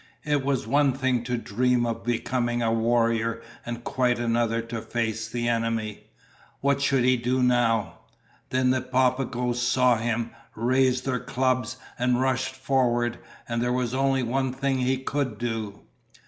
It 0.23 0.43
was 0.43 0.65
one 0.65 0.93
thing 0.93 1.23
to 1.25 1.37
dream 1.37 1.85
of 1.85 2.03
becoming 2.03 2.63
a 2.63 2.71
warrior 2.73 3.39
and 3.63 3.83
quite 3.83 4.17
another 4.17 4.59
to 4.59 4.81
face 4.81 5.27
the 5.29 5.47
enemy. 5.47 6.07
What 6.59 6.81
should 6.81 7.03
he 7.03 7.17
do 7.17 7.43
now? 7.43 7.99
Then 8.49 8.71
the 8.71 8.81
Papagoes 8.81 9.61
saw 9.61 9.97
him, 9.97 10.31
raised 10.55 11.05
their 11.05 11.19
clubs 11.19 11.77
and 11.99 12.19
rushed 12.19 12.55
forward, 12.55 13.19
and 13.47 13.61
there 13.61 13.71
was 13.71 13.93
only 13.93 14.23
one 14.23 14.51
thing 14.53 14.79
he 14.79 14.97
could 14.97 15.37
do. 15.37 15.81